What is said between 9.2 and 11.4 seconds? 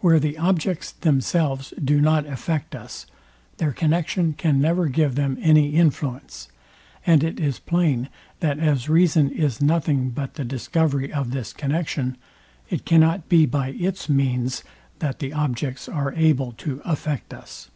is nothing but the discovery of